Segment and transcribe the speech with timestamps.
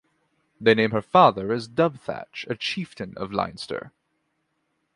[0.59, 3.91] They name her father as Dubhthach, a chieftain of Leinster.